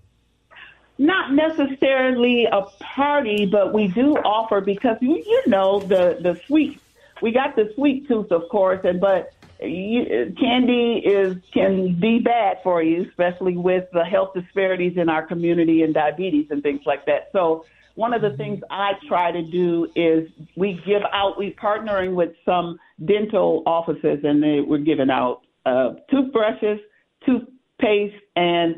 Not 0.98 1.31
necessarily 1.34 2.46
a 2.46 2.63
party, 2.81 3.46
but 3.46 3.74
we 3.74 3.88
do 3.88 4.15
offer 4.17 4.60
because 4.60 4.98
you, 5.00 5.15
you 5.15 5.43
know 5.48 5.79
the 5.79 6.17
the 6.22 6.39
sweet. 6.46 6.81
We 7.22 7.31
got 7.31 7.55
the 7.55 7.72
sweet 7.75 8.08
tooth, 8.08 8.31
of 8.31 8.50
course, 8.50 8.81
and 8.84 9.00
but 9.00 9.31
you, 9.62 10.34
candy 10.39 11.01
is 11.06 11.38
can 11.54 12.00
be 12.00 12.20
bad 12.20 12.58
for 12.63 12.82
you, 12.82 13.06
especially 13.10 13.58
with 13.58 13.86
the 13.94 14.04
health 14.04 14.34
disparities 14.34 14.98
in 14.98 15.10
our 15.10 15.25
community 15.25 15.84
and 15.84 15.94
diabetes 15.94 16.48
and 16.50 16.63
things 16.63 16.82
like 16.86 17.06
that. 17.06 17.30
So 17.34 17.66
one 17.96 18.13
of 18.13 18.22
the 18.22 18.38
things 18.38 18.62
I 18.70 18.94
try 19.08 19.32
to 19.32 19.42
do 19.42 19.88
is 19.96 20.30
we 20.56 20.82
give 20.86 21.01
out. 21.12 21.38
We're 21.38 21.51
partnering 21.51 22.13
with 22.16 22.30
some 22.46 22.80
dental 23.04 23.63
offices, 23.66 24.20
and 24.24 24.42
they, 24.42 24.62
we're 24.62 24.78
giving 24.78 25.10
out 25.10 25.42
uh, 25.66 25.96
toothbrushes, 26.10 26.80
toothpaste, 27.25 28.16
and 28.38 28.78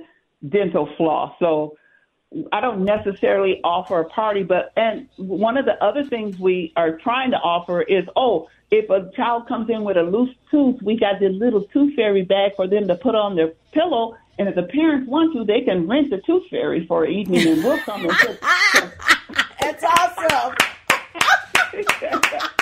dental 0.49 0.89
floss. 0.97 1.35
So 1.39 1.77
I 2.51 2.61
don't 2.61 2.85
necessarily 2.85 3.59
offer 3.63 3.99
a 3.99 4.05
party, 4.05 4.43
but 4.43 4.71
and 4.75 5.07
one 5.17 5.57
of 5.57 5.65
the 5.65 5.83
other 5.83 6.03
things 6.05 6.39
we 6.39 6.73
are 6.75 6.97
trying 6.97 7.31
to 7.31 7.37
offer 7.37 7.81
is 7.81 8.05
oh, 8.15 8.47
if 8.71 8.89
a 8.89 9.11
child 9.15 9.47
comes 9.47 9.69
in 9.69 9.83
with 9.83 9.97
a 9.97 10.01
loose 10.03 10.33
tooth, 10.49 10.81
we 10.81 10.97
got 10.97 11.19
this 11.19 11.33
little 11.33 11.63
tooth 11.73 11.93
fairy 11.95 12.23
bag 12.23 12.53
for 12.55 12.67
them 12.67 12.87
to 12.87 12.95
put 12.95 13.15
on 13.15 13.35
their 13.35 13.49
pillow, 13.73 14.15
and 14.39 14.47
if 14.47 14.55
the 14.55 14.63
parents 14.63 15.07
want 15.09 15.33
to, 15.33 15.43
they 15.43 15.61
can 15.61 15.87
rent 15.87 16.09
the 16.09 16.17
tooth 16.25 16.43
fairy 16.49 16.85
for 16.87 17.03
an 17.03 17.11
evening, 17.11 17.47
and 17.47 17.63
we'll 17.63 17.77
come 17.79 18.01
and 18.05 18.11
put. 18.17 18.39
That's 19.61 19.83
awesome. 19.83 20.55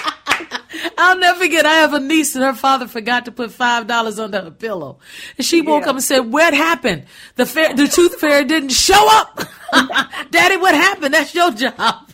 I'll 0.97 1.17
never 1.17 1.39
forget. 1.39 1.65
I 1.65 1.73
have 1.75 1.93
a 1.93 1.99
niece 1.99 2.35
and 2.35 2.43
her 2.43 2.53
father 2.53 2.87
forgot 2.87 3.25
to 3.25 3.31
put 3.31 3.51
five 3.51 3.87
dollars 3.87 4.19
under 4.19 4.41
her 4.41 4.51
pillow, 4.51 4.99
and 5.37 5.45
she 5.45 5.61
woke 5.61 5.83
Yeah. 5.83 5.89
up 5.91 5.95
and 5.95 6.03
said, 6.03 6.19
"What 6.19 6.53
happened? 6.53 7.05
The 7.35 7.45
fair, 7.45 7.73
the 7.73 7.87
tooth 7.87 8.19
fairy 8.19 8.45
didn't 8.45 8.69
show 8.71 9.07
up. 9.09 9.41
Daddy, 10.31 10.57
what 10.57 10.75
happened? 10.75 11.13
That's 11.13 11.33
your 11.33 11.51
job." 11.51 12.08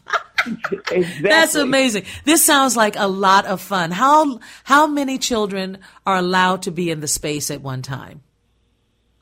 Exactly. 0.45 1.03
That's 1.21 1.55
amazing. 1.55 2.05
This 2.23 2.43
sounds 2.43 2.75
like 2.75 2.95
a 2.97 3.07
lot 3.07 3.45
of 3.45 3.61
fun. 3.61 3.91
How 3.91 4.39
how 4.63 4.87
many 4.87 5.17
children 5.17 5.79
are 6.05 6.17
allowed 6.17 6.63
to 6.63 6.71
be 6.71 6.89
in 6.89 6.99
the 6.99 7.07
space 7.07 7.51
at 7.51 7.61
one 7.61 7.81
time? 7.81 8.21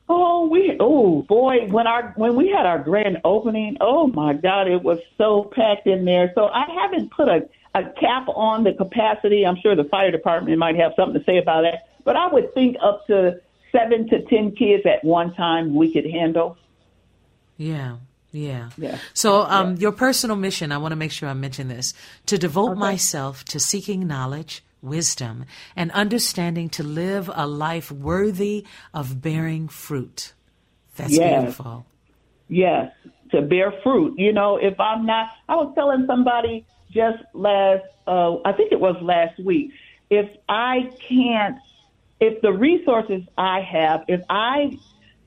Oh, 0.08 0.46
we 0.48 0.76
oh 0.80 1.22
boy, 1.22 1.66
when 1.68 1.86
our 1.86 2.12
when 2.16 2.36
we 2.36 2.48
had 2.48 2.66
our 2.66 2.78
grand 2.78 3.18
opening, 3.24 3.78
oh 3.80 4.06
my 4.08 4.34
God, 4.34 4.68
it 4.68 4.82
was 4.82 4.98
so 5.16 5.50
packed 5.54 5.86
in 5.86 6.04
there. 6.04 6.30
So 6.34 6.46
I 6.48 6.66
haven't 6.82 7.10
put 7.10 7.28
a, 7.28 7.48
a 7.74 7.84
cap 7.98 8.28
on 8.28 8.64
the 8.64 8.74
capacity. 8.74 9.46
I'm 9.46 9.56
sure 9.62 9.74
the 9.74 9.84
fire 9.84 10.10
department 10.10 10.58
might 10.58 10.76
have 10.76 10.92
something 10.96 11.18
to 11.18 11.24
say 11.24 11.38
about 11.38 11.62
that. 11.62 11.88
But 12.04 12.16
I 12.16 12.26
would 12.26 12.52
think 12.52 12.76
up 12.82 13.06
to 13.06 13.40
seven 13.72 14.08
to 14.10 14.22
ten 14.26 14.54
kids 14.54 14.84
at 14.84 15.02
one 15.02 15.34
time 15.34 15.74
we 15.74 15.90
could 15.90 16.06
handle. 16.06 16.58
Yeah. 17.56 17.96
Yeah. 18.34 18.70
Yeah. 18.76 18.98
So, 19.14 19.42
um, 19.42 19.76
your 19.76 19.92
personal 19.92 20.34
mission, 20.36 20.72
I 20.72 20.78
want 20.78 20.90
to 20.92 20.96
make 20.96 21.12
sure 21.12 21.28
I 21.28 21.34
mention 21.34 21.68
this 21.68 21.94
to 22.26 22.36
devote 22.36 22.76
myself 22.76 23.44
to 23.46 23.60
seeking 23.60 24.08
knowledge, 24.08 24.64
wisdom, 24.82 25.44
and 25.76 25.92
understanding 25.92 26.68
to 26.70 26.82
live 26.82 27.30
a 27.32 27.46
life 27.46 27.92
worthy 27.92 28.66
of 28.92 29.22
bearing 29.22 29.68
fruit. 29.68 30.32
That's 30.96 31.16
Yes. 31.16 31.40
beautiful. 31.40 31.86
Yes, 32.48 32.92
to 33.30 33.40
bear 33.42 33.72
fruit. 33.82 34.18
You 34.18 34.32
know, 34.32 34.56
if 34.56 34.78
I'm 34.80 35.06
not, 35.06 35.28
I 35.48 35.54
was 35.54 35.72
telling 35.76 36.04
somebody 36.06 36.66
just 36.90 37.22
last, 37.34 37.84
uh, 38.06 38.36
I 38.44 38.52
think 38.52 38.72
it 38.72 38.80
was 38.80 38.96
last 39.00 39.38
week, 39.38 39.70
if 40.10 40.28
I 40.48 40.90
can't, 41.08 41.56
if 42.20 42.42
the 42.42 42.52
resources 42.52 43.22
I 43.38 43.60
have, 43.60 44.04
if 44.08 44.22
I, 44.28 44.76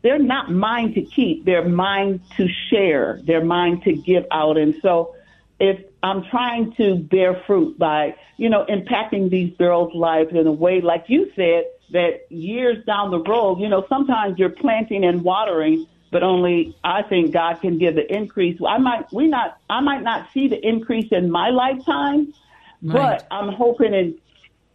they're 0.01 0.19
not 0.19 0.51
mine 0.51 0.93
to 0.93 1.01
keep, 1.01 1.45
they're 1.45 1.67
mine 1.67 2.21
to 2.37 2.47
share, 2.69 3.19
they're 3.23 3.43
mine 3.43 3.81
to 3.81 3.93
give 3.93 4.25
out. 4.31 4.57
And 4.57 4.75
so 4.81 5.15
if 5.59 5.79
I'm 6.03 6.23
trying 6.29 6.73
to 6.75 6.95
bear 6.95 7.41
fruit 7.47 7.77
by, 7.79 8.15
you 8.37 8.49
know, 8.49 8.65
impacting 8.69 9.29
these 9.29 9.55
girls' 9.57 9.93
lives 9.95 10.29
in 10.31 10.45
a 10.45 10.51
way, 10.51 10.81
like 10.81 11.05
you 11.07 11.31
said, 11.35 11.65
that 11.91 12.31
years 12.31 12.85
down 12.85 13.11
the 13.11 13.19
road, 13.19 13.59
you 13.59 13.69
know, 13.69 13.85
sometimes 13.89 14.37
you're 14.37 14.49
planting 14.49 15.03
and 15.03 15.23
watering, 15.23 15.87
but 16.11 16.21
only 16.23 16.75
I 16.83 17.01
think 17.03 17.31
God 17.31 17.61
can 17.61 17.77
give 17.77 17.95
the 17.95 18.13
increase. 18.13 18.59
I 18.65 18.77
might, 18.77 19.11
we 19.11 19.27
not, 19.27 19.57
I 19.69 19.81
might 19.81 20.03
not 20.03 20.27
see 20.33 20.47
the 20.47 20.59
increase 20.65 21.11
in 21.11 21.31
my 21.31 21.49
lifetime, 21.49 22.33
Right. 22.83 23.19
but 23.19 23.27
I'm 23.31 23.51
hoping 23.51 23.93
in 23.93 24.17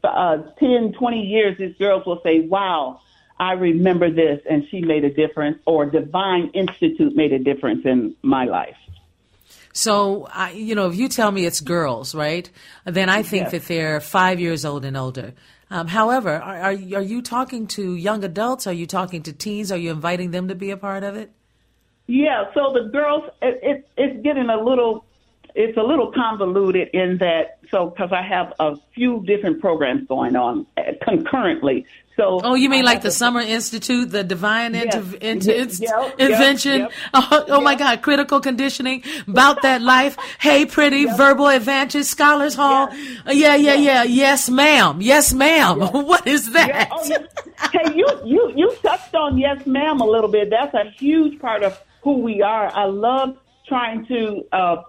uh, 0.03 0.39
10, 0.59 0.95
20 0.99 1.21
years, 1.23 1.57
these 1.59 1.77
girls 1.79 2.05
will 2.05 2.21
say, 2.25 2.41
wow, 2.41 3.01
I 3.43 3.53
remember 3.55 4.09
this 4.09 4.41
and 4.49 4.63
she 4.71 4.81
made 4.83 5.03
a 5.05 5.13
difference, 5.13 5.59
or 5.67 5.85
Divine 5.87 6.53
Institute 6.55 7.17
made 7.17 7.33
a 7.33 7.41
difference 7.41 7.83
in 7.85 8.15
my 8.23 8.45
life. 8.45 8.77
So, 9.73 10.29
I, 10.33 10.53
you 10.53 10.75
know, 10.77 10.87
if 10.91 10.97
you 10.97 11.09
tell 11.09 11.31
me 11.33 11.45
it's 11.47 11.61
girls, 11.61 12.15
right, 12.15 12.49
then 12.85 13.09
I 13.09 13.23
think 13.23 13.45
Yes. 13.45 13.53
that 13.53 13.65
they're 13.67 14.01
five 14.01 14.39
years 14.39 14.65
old 14.65 14.85
and 14.85 14.97
older. 14.97 15.33
Um, 15.71 15.89
however, 15.89 16.35
are, 16.35 16.57
are, 16.67 16.73
you- 16.73 16.97
are 16.97 17.03
you 17.03 17.21
talking 17.23 17.67
to 17.69 17.97
young 17.97 18.23
adults? 18.23 18.67
Are 18.67 18.73
you 18.83 18.87
talking 18.87 19.23
to 19.25 19.33
teens? 19.33 19.73
Are 19.73 19.79
you 19.79 19.91
inviting 19.91 20.31
them 20.31 20.49
to 20.49 20.55
be 20.55 20.71
a 20.71 20.77
part 20.77 21.03
of 21.03 21.17
it? 21.17 21.33
Yeah, 22.07 22.53
so 22.55 22.73
the 22.75 22.91
girls, 22.91 23.25
it, 23.41 23.61
it, 23.63 23.89
it's 23.97 24.23
getting 24.23 24.51
a 24.51 24.63
little, 24.63 25.05
it's 25.55 25.77
a 25.79 25.83
little 25.83 26.13
convoluted 26.13 26.89
in 26.93 27.19
that, 27.19 27.59
so 27.71 27.87
because 27.91 28.13
I 28.13 28.23
have 28.23 28.53
a 28.61 28.77
few 28.95 29.25
different 29.27 29.61
programs 29.61 30.07
going 30.07 30.37
on 30.37 30.67
concurrently. 31.03 31.87
So 32.17 32.41
Oh, 32.45 32.55
you 32.55 32.69
mean 32.69 32.85
like 32.85 33.01
the 33.01 33.11
Summer 33.11 33.41
Institute, 33.41 34.11
the 34.11 34.23
Divine 34.23 34.75
Yes. 34.75 34.95
Inter- 34.95 35.17
Inter- 35.21 35.53
Yep, 35.53 35.61
Inst- 35.63 35.83
yep, 35.83 35.91
yep, 36.19 36.19
Invention? 36.31 36.89
Oh, 37.15 37.45
oh 37.49 37.61
my 37.63 37.75
God, 37.75 38.03
critical 38.03 38.41
conditioning, 38.41 39.03
about 39.27 39.63
that 39.63 39.81
life. 39.81 40.17
Hey, 40.39 40.67
pretty, 40.67 41.07
verbal 41.07 41.49
advantage, 41.49 42.05
scholars 42.05 42.55
hall. 42.55 42.89
Yes. 42.93 43.37
Yeah, 43.37 43.55
yeah, 43.57 43.75
yeah. 43.75 44.03
Yes, 44.03 44.51
ma'am. 44.51 45.01
Yes, 45.01 45.33
ma'am. 45.33 45.79
what 45.93 46.27
is 46.27 46.53
that? 46.53 46.89
oh, 46.93 47.03
yes. 47.07 47.23
Hey, 47.73 47.95
you, 47.95 48.07
you, 48.27 48.53
you 48.57 48.77
touched 48.83 49.15
on 49.15 49.39
yes, 49.39 49.65
ma'am, 49.67 50.01
a 50.01 50.07
little 50.07 50.31
bit. 50.31 50.51
That's 50.51 50.75
a 50.75 50.91
huge 50.91 51.41
part 51.41 51.63
of 51.63 51.81
who 52.03 52.19
we 52.19 52.43
are. 52.43 52.71
I 52.75 52.85
love 52.85 53.39
trying 53.67 54.05
to 54.07 54.45
uh, 54.53 54.83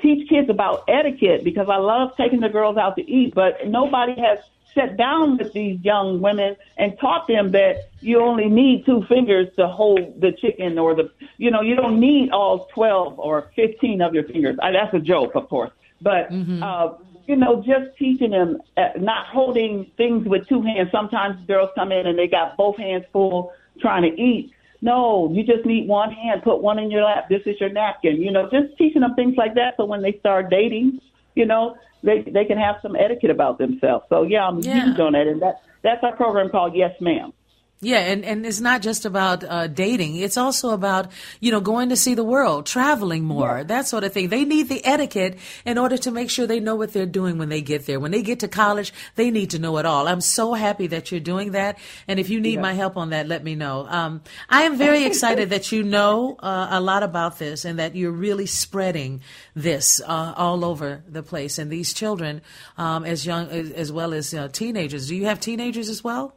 teach 0.00 0.28
kids 0.28 0.48
about 0.48 0.84
etiquette 0.88 1.44
because 1.44 1.68
I 1.68 1.76
love 1.76 2.12
taking 2.16 2.40
the 2.40 2.48
girls 2.48 2.76
out 2.78 2.96
to 2.96 3.02
eat, 3.02 3.34
but 3.34 3.66
nobody 3.66 4.14
has 4.20 4.38
sat 4.74 4.96
down 4.96 5.36
with 5.38 5.52
these 5.52 5.80
young 5.82 6.20
women 6.20 6.56
and 6.76 6.98
taught 6.98 7.26
them 7.28 7.52
that 7.52 7.90
you 8.00 8.20
only 8.20 8.48
need 8.48 8.86
two 8.86 9.02
fingers 9.08 9.48
to 9.56 9.66
hold 9.68 10.20
the 10.20 10.32
chicken 10.32 10.78
or 10.78 10.94
the, 10.94 11.10
you 11.38 11.50
know, 11.50 11.60
you 11.60 11.74
don't 11.74 11.98
need 11.98 12.30
all 12.30 12.68
12 12.74 13.18
or 13.18 13.50
15 13.56 14.00
of 14.00 14.14
your 14.14 14.24
fingers. 14.24 14.56
I, 14.62 14.72
that's 14.72 14.94
a 14.94 15.00
joke, 15.00 15.34
of 15.34 15.48
course. 15.48 15.70
But, 16.00 16.30
uh, 16.62 16.94
you 17.26 17.36
know, 17.36 17.62
just 17.62 17.96
teaching 17.98 18.30
them 18.30 18.60
uh, 18.76 18.88
not 18.98 19.26
holding 19.26 19.90
things 19.96 20.26
with 20.26 20.48
two 20.48 20.62
hands. 20.62 20.90
Sometimes 20.90 21.44
girls 21.46 21.70
come 21.74 21.92
in 21.92 22.06
and 22.06 22.18
they 22.18 22.26
got 22.26 22.56
both 22.56 22.76
hands 22.76 23.04
full 23.12 23.52
trying 23.80 24.02
to 24.02 24.20
eat. 24.20 24.52
No, 24.82 25.30
you 25.32 25.44
just 25.44 25.66
need 25.66 25.86
one 25.86 26.10
hand. 26.10 26.42
Put 26.42 26.62
one 26.62 26.78
in 26.78 26.90
your 26.90 27.04
lap. 27.04 27.28
This 27.28 27.42
is 27.44 27.60
your 27.60 27.68
napkin. 27.68 28.20
You 28.20 28.32
know, 28.32 28.48
just 28.50 28.76
teaching 28.78 29.02
them 29.02 29.14
things 29.14 29.36
like 29.36 29.54
that. 29.54 29.74
So 29.76 29.84
when 29.84 30.00
they 30.00 30.18
start 30.18 30.48
dating, 30.50 31.00
you 31.34 31.44
know, 31.44 31.76
they 32.02 32.22
they 32.22 32.44
can 32.44 32.58
have 32.58 32.76
some 32.82 32.96
etiquette 32.96 33.30
about 33.30 33.58
themselves. 33.58 34.04
So 34.08 34.22
yeah, 34.22 34.46
I'm 34.46 34.60
Yeah. 34.60 34.84
huge 34.86 35.00
on 35.00 35.12
that, 35.12 35.26
and 35.26 35.40
that 35.42 35.60
that's 35.82 36.02
our 36.04 36.14
program 36.16 36.48
called 36.50 36.74
Yes, 36.74 36.94
Ma'am. 37.00 37.32
Yeah, 37.82 38.00
and, 38.00 38.26
and 38.26 38.44
it's 38.44 38.60
not 38.60 38.82
just 38.82 39.06
about 39.06 39.42
uh, 39.42 39.66
dating. 39.66 40.16
It's 40.16 40.36
also 40.36 40.70
about, 40.70 41.10
you 41.40 41.50
know, 41.50 41.62
going 41.62 41.88
to 41.88 41.96
see 41.96 42.14
the 42.14 42.22
world, 42.22 42.66
traveling 42.66 43.24
more, 43.24 43.56
yeah. 43.56 43.62
that 43.64 43.88
sort 43.88 44.04
of 44.04 44.12
thing. 44.12 44.28
They 44.28 44.44
need 44.44 44.68
the 44.68 44.84
etiquette 44.84 45.38
in 45.64 45.78
order 45.78 45.96
to 45.96 46.10
make 46.10 46.28
sure 46.28 46.46
they 46.46 46.60
know 46.60 46.74
what 46.74 46.92
they're 46.92 47.06
doing 47.06 47.38
when 47.38 47.48
they 47.48 47.62
get 47.62 47.86
there. 47.86 47.98
When 47.98 48.10
they 48.10 48.20
get 48.20 48.40
to 48.40 48.48
college, 48.48 48.92
they 49.14 49.30
need 49.30 49.50
to 49.50 49.58
know 49.58 49.78
it 49.78 49.86
all. 49.86 50.08
I'm 50.08 50.20
so 50.20 50.52
happy 50.52 50.88
that 50.88 51.10
you're 51.10 51.20
doing 51.20 51.52
that. 51.52 51.78
And 52.06 52.20
if 52.20 52.28
you 52.28 52.38
need 52.38 52.56
yeah. 52.56 52.60
my 52.60 52.74
help 52.74 52.98
on 52.98 53.10
that, 53.10 53.28
let 53.28 53.42
me 53.42 53.54
know. 53.54 53.86
Um, 53.88 54.20
I 54.50 54.64
am 54.64 54.76
very 54.76 55.04
excited 55.04 55.48
that 55.48 55.72
you 55.72 55.82
know 55.82 56.36
uh, 56.38 56.68
a 56.72 56.80
lot 56.82 57.02
about 57.02 57.38
this 57.38 57.64
and 57.64 57.78
that 57.78 57.96
you're 57.96 58.12
really 58.12 58.46
spreading 58.46 59.22
this 59.56 60.02
uh, 60.04 60.34
all 60.36 60.66
over 60.66 61.02
the 61.08 61.22
place. 61.22 61.56
And 61.56 61.72
these 61.72 61.94
children, 61.94 62.42
um, 62.76 63.06
as 63.06 63.24
young 63.24 63.48
as, 63.48 63.70
as 63.70 63.90
well 63.90 64.12
as 64.12 64.34
uh, 64.34 64.48
teenagers. 64.48 65.08
Do 65.08 65.16
you 65.16 65.24
have 65.24 65.40
teenagers 65.40 65.88
as 65.88 66.04
well? 66.04 66.34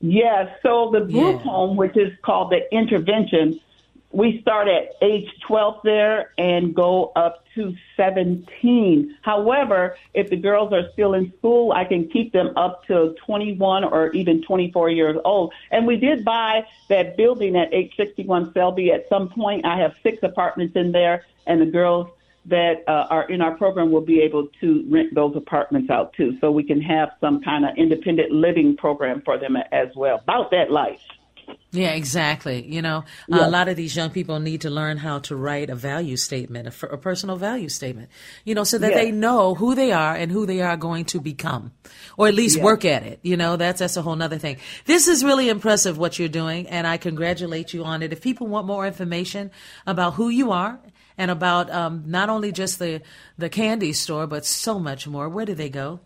Yes. 0.00 0.48
So 0.62 0.90
the 0.92 1.00
group 1.00 1.36
yeah. 1.36 1.50
home, 1.50 1.76
which 1.76 1.96
is 1.96 2.12
called 2.22 2.52
the 2.52 2.72
intervention, 2.74 3.60
we 4.10 4.40
start 4.40 4.68
at 4.68 4.94
age 5.02 5.28
12 5.46 5.80
there 5.84 6.32
and 6.38 6.74
go 6.74 7.12
up 7.14 7.44
to 7.54 7.74
17. 7.96 9.16
However, 9.22 9.96
if 10.14 10.30
the 10.30 10.36
girls 10.36 10.72
are 10.72 10.90
still 10.92 11.12
in 11.12 11.32
school, 11.38 11.72
I 11.72 11.84
can 11.84 12.08
keep 12.08 12.32
them 12.32 12.56
up 12.56 12.86
to 12.86 13.14
21 13.26 13.84
or 13.84 14.10
even 14.12 14.42
24 14.42 14.90
years 14.90 15.18
old. 15.24 15.52
And 15.70 15.86
we 15.86 15.96
did 15.96 16.24
buy 16.24 16.64
that 16.88 17.16
building 17.16 17.56
at 17.56 17.68
861 17.72 18.54
Selby 18.54 18.92
at 18.92 19.08
some 19.08 19.28
point. 19.28 19.66
I 19.66 19.78
have 19.78 19.94
six 20.02 20.22
apartments 20.22 20.74
in 20.74 20.92
there, 20.92 21.26
and 21.46 21.60
the 21.60 21.66
girls 21.66 22.08
that 22.48 22.84
uh, 22.86 23.06
are 23.10 23.28
in 23.28 23.40
our 23.40 23.56
program 23.56 23.90
will 23.90 24.00
be 24.00 24.20
able 24.20 24.48
to 24.60 24.84
rent 24.88 25.14
those 25.14 25.36
apartments 25.36 25.90
out 25.90 26.12
too, 26.14 26.36
so 26.40 26.50
we 26.50 26.64
can 26.64 26.80
have 26.80 27.10
some 27.20 27.42
kind 27.42 27.64
of 27.64 27.76
independent 27.76 28.32
living 28.32 28.76
program 28.76 29.22
for 29.24 29.38
them 29.38 29.56
as 29.72 29.88
well. 29.96 30.20
About 30.22 30.50
that 30.50 30.70
life. 30.70 31.00
Yeah, 31.70 31.90
exactly. 31.90 32.66
You 32.66 32.80
know, 32.80 33.04
a 33.30 33.50
lot 33.50 33.68
of 33.68 33.76
these 33.76 33.94
young 33.94 34.10
people 34.10 34.38
need 34.40 34.62
to 34.62 34.70
learn 34.70 34.96
how 34.96 35.18
to 35.20 35.36
write 35.36 35.68
a 35.68 35.74
value 35.74 36.16
statement, 36.16 36.66
a, 36.66 36.86
a 36.86 36.96
personal 36.96 37.36
value 37.36 37.68
statement, 37.68 38.10
you 38.44 38.54
know, 38.54 38.64
so 38.64 38.78
that 38.78 38.94
they 38.94 39.10
know 39.10 39.54
who 39.54 39.74
they 39.74 39.92
are 39.92 40.14
and 40.14 40.32
who 40.32 40.46
they 40.46 40.60
are 40.62 40.76
going 40.76 41.04
to 41.06 41.20
become, 41.20 41.72
or 42.16 42.28
at 42.28 42.34
least 42.34 42.60
work 42.60 42.84
at 42.84 43.02
it. 43.02 43.20
You 43.22 43.36
know, 43.36 43.56
that's, 43.56 43.80
that's 43.80 43.96
a 43.96 44.02
whole 44.02 44.16
nother 44.16 44.38
thing. 44.38 44.56
This 44.86 45.08
is 45.08 45.24
really 45.24 45.48
impressive 45.48 45.98
what 45.98 46.18
you're 46.18 46.28
doing, 46.28 46.68
and 46.68 46.86
I 46.86 46.96
congratulate 46.96 47.74
you 47.74 47.84
on 47.84 48.02
it. 48.02 48.12
If 48.12 48.22
people 48.22 48.46
want 48.46 48.66
more 48.66 48.86
information 48.86 49.50
about 49.86 50.14
who 50.14 50.30
you 50.30 50.52
are 50.52 50.80
and 51.18 51.30
about 51.30 51.70
um, 51.70 52.04
not 52.06 52.30
only 52.30 52.52
just 52.52 52.78
the, 52.78 53.02
the 53.36 53.50
candy 53.50 53.92
store, 53.92 54.28
but 54.28 54.46
so 54.46 54.78
much 54.78 55.06
more, 55.06 55.28
where 55.28 55.44
do 55.44 55.54
they 55.54 55.68
go? 55.68 56.00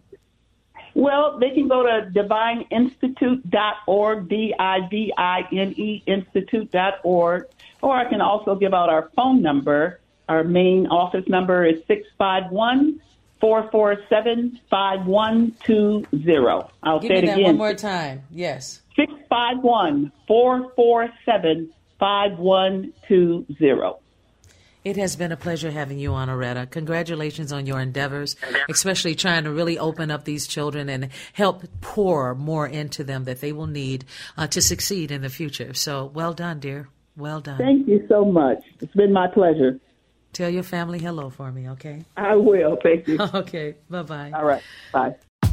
Well, 0.95 1.39
they 1.39 1.51
can 1.51 1.69
go 1.69 1.85
to 1.85 2.11
divineinstitute.org, 2.11 4.29
D 4.29 4.53
I 4.59 4.81
V 4.91 5.15
I 5.17 5.43
N 5.53 5.73
E 5.77 6.03
institute.org, 6.07 7.47
or 7.81 7.97
I 7.97 8.05
can 8.09 8.21
also 8.21 8.57
give 8.57 8.75
out 8.75 8.89
our 8.89 9.09
phone 9.17 9.41
number. 9.43 10.01
Our 10.29 10.43
main 10.45 10.89
office 10.89 11.27
number 11.29 11.65
is 11.65 11.79
651 11.87 13.01
447 13.41 14.61
5120. 14.71 16.69
I'll 16.83 17.01
give 17.01 17.09
say 17.09 17.17
it 17.19 17.25
again. 17.25 17.43
one 17.43 17.57
more 17.57 17.75
time. 17.75 18.23
Yes. 18.31 18.83
651 18.97 20.13
447 20.29 21.73
5120. 21.99 24.02
It 24.85 24.97
has 24.97 25.15
been 25.15 25.31
a 25.31 25.37
pleasure 25.37 25.71
having 25.71 25.99
you 25.99 26.13
on, 26.13 26.29
Aretta. 26.29 26.69
Congratulations 26.71 27.53
on 27.53 27.67
your 27.67 27.81
endeavors, 27.81 28.37
especially 28.69 29.15
trying 29.15 29.45
to 29.45 29.53
really 29.53 29.79
open 29.79 30.11
up 30.11 30.25
these 30.25 30.47
children 30.47 30.89
and 30.89 31.11
help 31.33 31.63
pour 31.81 32.35
more 32.35 32.67
into 32.67 33.05
them 33.05 33.25
that 33.25 33.41
they 33.41 33.53
will 33.53 33.69
need 33.69 34.05
uh, 34.37 34.49
to 34.49 34.61
succeed 34.61 35.11
in 35.13 35.23
the 35.23 35.29
future. 35.29 35.73
So 35.75 36.07
well 36.07 36.33
done, 36.33 36.59
dear. 36.59 36.89
Well 37.17 37.41
done. 37.41 37.59
Thank 37.59 37.87
you 37.87 38.05
so 38.09 38.25
much. 38.25 38.65
It's 38.81 38.95
been 38.95 39.13
my 39.13 39.29
pleasure. 39.29 39.79
Tell 40.33 40.49
your 40.49 40.63
family 40.63 40.99
hello 40.99 41.29
for 41.31 41.53
me, 41.53 41.69
okay? 41.71 42.05
I 42.17 42.37
will. 42.37 42.79
Thank 42.83 43.07
you. 43.07 43.19
okay. 43.35 43.75
Bye 43.89 44.03
bye. 44.03 44.33
All 44.35 44.45
right. 44.45 44.63
Bye. 44.93 45.15